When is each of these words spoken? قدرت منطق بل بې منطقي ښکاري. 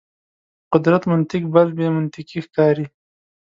قدرت 0.73 1.03
منطق 1.11 1.41
بل 1.53 1.67
بې 1.77 1.87
منطقي 1.95 2.39
ښکاري. 2.45 2.85